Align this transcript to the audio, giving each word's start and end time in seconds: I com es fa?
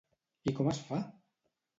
I 0.51 0.53
com 0.59 0.69
es 0.71 0.79
fa? 0.87 1.01